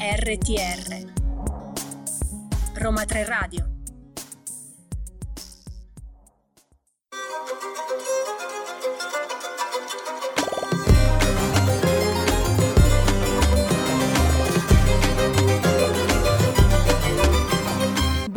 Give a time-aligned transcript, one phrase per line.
[0.00, 1.12] RTR
[2.76, 3.79] Roma 3 Radio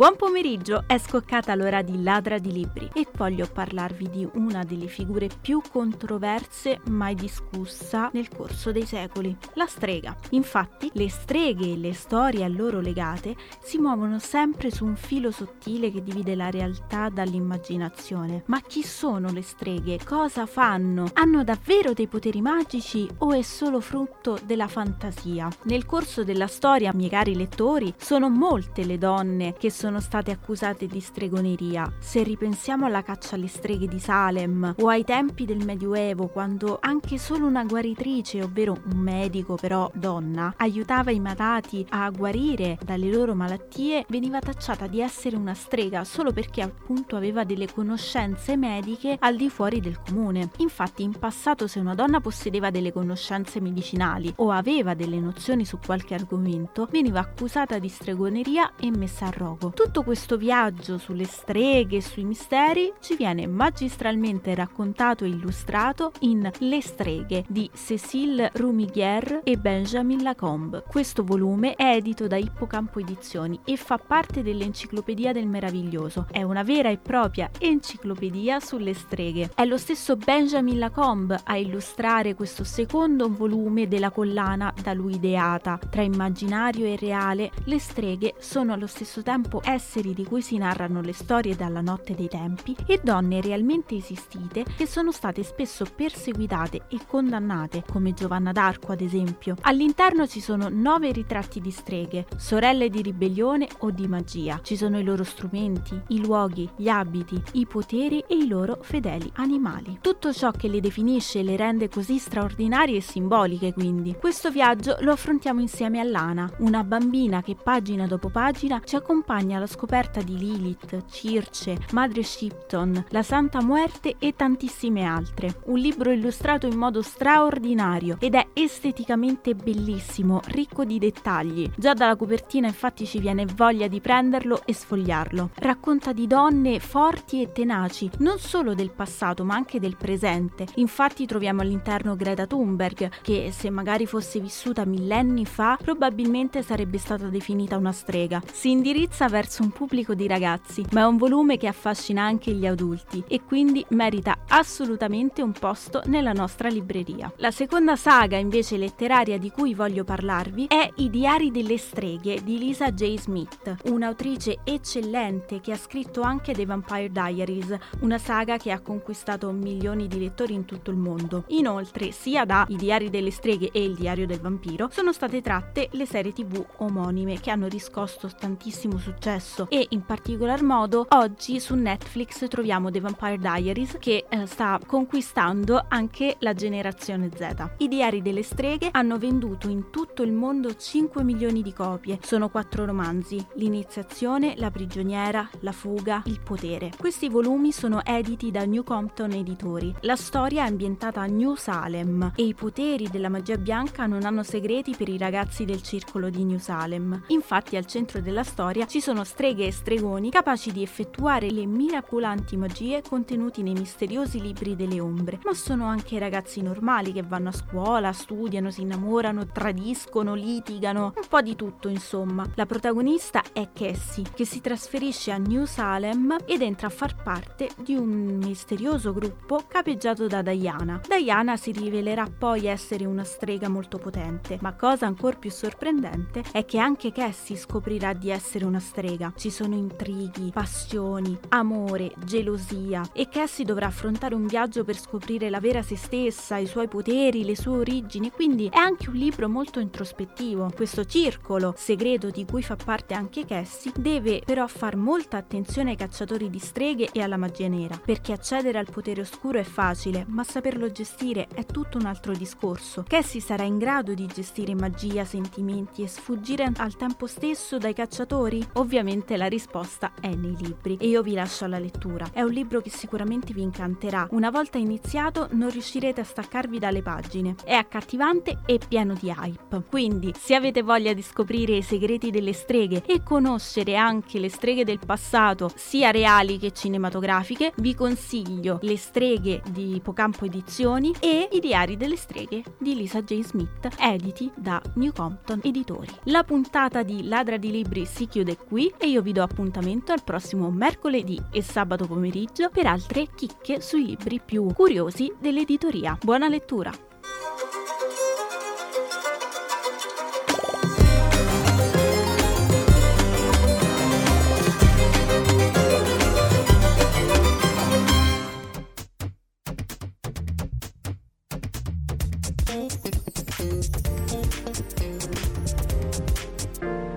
[0.04, 4.86] Buon pomeriggio, è scoccata l'ora di Ladra di Libri e voglio parlarvi di una delle
[4.86, 10.14] figure più controverse mai discussa nel corso dei secoli, la strega.
[10.32, 15.30] Infatti, le streghe e le storie a loro legate si muovono sempre su un filo
[15.30, 18.42] sottile che divide la realtà dall'immaginazione.
[18.48, 20.00] Ma chi sono le streghe?
[20.04, 21.08] Cosa fanno?
[21.14, 25.48] Hanno davvero dei poteri magici o è solo frutto della fantasia?
[25.62, 30.32] Nel corso della storia, miei cari lettori, sono molte le donne che sono sono state
[30.32, 31.92] accusate di stregoneria.
[32.00, 37.16] Se ripensiamo alla caccia alle streghe di Salem o ai tempi del Medioevo, quando anche
[37.16, 43.36] solo una guaritrice, ovvero un medico però donna, aiutava i malati a guarire dalle loro
[43.36, 49.36] malattie, veniva tacciata di essere una strega solo perché appunto aveva delle conoscenze mediche al
[49.36, 50.50] di fuori del comune.
[50.56, 55.78] Infatti in passato se una donna possedeva delle conoscenze medicinali o aveva delle nozioni su
[55.78, 59.72] qualche argomento, veniva accusata di stregoneria e messa a rogo.
[59.84, 66.50] Tutto questo viaggio sulle streghe e sui misteri ci viene magistralmente raccontato e illustrato in
[66.60, 70.84] Le streghe di Cécile Rumiguier e Benjamin Lacombe.
[70.88, 76.28] Questo volume è edito da Ippocampo Edizioni e fa parte dell'Enciclopedia del Meraviglioso.
[76.30, 79.50] È una vera e propria enciclopedia sulle streghe.
[79.54, 85.78] È lo stesso Benjamin Lacombe a illustrare questo secondo volume della collana da lui ideata.
[85.90, 89.72] Tra immaginario e reale, le streghe sono allo stesso tempo esseri
[90.14, 94.86] di cui si narrano le storie dalla notte dei tempi e donne realmente esistite che
[94.86, 99.56] sono state spesso perseguitate e condannate, come Giovanna d'Arco ad esempio.
[99.62, 104.60] All'interno ci sono nove ritratti di streghe, sorelle di ribellione o di magia.
[104.62, 109.30] Ci sono i loro strumenti, i luoghi, gli abiti, i poteri e i loro fedeli
[109.36, 109.98] animali.
[110.00, 114.14] Tutto ciò che le definisce e le rende così straordinarie e simboliche quindi.
[114.18, 119.53] Questo viaggio lo affrontiamo insieme a Lana, una bambina che pagina dopo pagina ci accompagna
[119.54, 125.60] alla alla scoperta di Lilith, Circe, Madre Shipton, la Santa Muerte e tantissime altre.
[125.64, 131.70] Un libro illustrato in modo straordinario ed è esteticamente bellissimo, ricco di dettagli.
[131.76, 135.50] Già dalla copertina infatti ci viene voglia di prenderlo e sfogliarlo.
[135.54, 140.66] Racconta di donne forti e tenaci, non solo del passato ma anche del presente.
[140.74, 147.28] Infatti troviamo all'interno Greta Thunberg, che se magari fosse vissuta millenni fa probabilmente sarebbe stata
[147.28, 148.42] definita una strega.
[148.52, 152.52] Si indirizza verso verso un pubblico di ragazzi, ma è un volume che affascina anche
[152.52, 157.30] gli adulti e quindi merita assolutamente un posto nella nostra libreria.
[157.36, 162.56] La seconda saga invece letteraria di cui voglio parlarvi è I diari delle streghe di
[162.56, 163.18] Lisa J.
[163.18, 169.50] Smith, un'autrice eccellente che ha scritto anche The Vampire Diaries, una saga che ha conquistato
[169.50, 171.44] milioni di lettori in tutto il mondo.
[171.48, 175.90] Inoltre, sia da I diari delle streghe e Il diario del vampiro sono state tratte
[175.92, 181.60] le serie tv omonime che hanno riscosso tantissimo successo successo e in particolar modo oggi
[181.60, 187.74] su Netflix troviamo The Vampire Diaries che eh, sta conquistando anche la generazione Z.
[187.78, 192.18] I diari delle streghe hanno venduto in tutto il mondo 5 milioni di copie.
[192.22, 196.92] Sono quattro romanzi: L'iniziazione, La prigioniera, La fuga, Il potere.
[196.96, 199.94] Questi volumi sono editi da New Compton Editori.
[200.00, 204.42] La storia è ambientata a New Salem e i poteri della magia bianca non hanno
[204.42, 207.24] segreti per i ragazzi del circolo di New Salem.
[207.28, 212.56] Infatti al centro della storia ci sono streghe e stregoni capaci di effettuare le miracolanti
[212.56, 217.52] magie contenuti nei misteriosi libri delle ombre, ma sono anche ragazzi normali che vanno a
[217.52, 222.46] scuola, studiano, si innamorano, tradiscono, litigano, un po' di tutto insomma.
[222.54, 227.70] La protagonista è Cassie, che si trasferisce a New Salem ed entra a far parte
[227.82, 231.00] di un misterioso gruppo capeggiato da Diana.
[231.06, 236.64] Diana si rivelerà poi essere una strega molto potente, ma cosa ancora più sorprendente è
[236.64, 239.32] che anche Cassie scoprirà di essere una strega storia.
[239.36, 245.60] Ci sono intrighi, passioni, amore, gelosia e Cassie dovrà affrontare un viaggio per scoprire la
[245.60, 249.80] vera se stessa, i suoi poteri, le sue origini, quindi è anche un libro molto
[249.80, 250.70] introspettivo.
[250.74, 255.96] Questo circolo segreto di cui fa parte anche Cassie deve però far molta attenzione ai
[255.96, 260.44] cacciatori di streghe e alla magia nera, perché accedere al potere oscuro è facile, ma
[260.44, 263.04] saperlo gestire è tutto un altro discorso.
[263.06, 268.66] Cassie sarà in grado di gestire magia, sentimenti e sfuggire al tempo stesso dai cacciatori?
[268.74, 272.30] Ovviamente Ovviamente la risposta è nei libri e io vi lascio alla lettura.
[272.32, 274.28] È un libro che sicuramente vi incanterà.
[274.30, 277.54] Una volta iniziato non riuscirete a staccarvi dalle pagine.
[277.62, 279.82] È accattivante e pieno di hype.
[279.90, 284.84] Quindi, se avete voglia di scoprire i segreti delle streghe e conoscere anche le streghe
[284.84, 291.60] del passato, sia reali che cinematografiche, vi consiglio Le streghe di Ipocampo Edizioni e I
[291.60, 293.42] diari delle streghe di Lisa J.
[293.42, 296.08] Smith, editi da New Compton Editori.
[296.24, 300.22] La puntata di Ladra di Libri si chiude qui e io vi do appuntamento al
[300.24, 306.16] prossimo mercoledì e sabato pomeriggio per altre chicche sui libri più curiosi dell'editoria.
[306.20, 306.92] Buona lettura!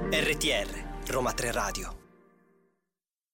[0.09, 1.96] RTR Roma 3 Radio